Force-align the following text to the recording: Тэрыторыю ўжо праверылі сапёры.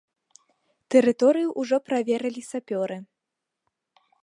Тэрыторыю 0.95 1.49
ўжо 1.63 1.77
праверылі 1.91 2.41
сапёры. 2.51 2.97